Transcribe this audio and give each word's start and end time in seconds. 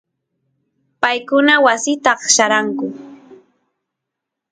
paykuna 1.01 1.53
wasita 1.65 2.09
aqllaranku 2.15 2.85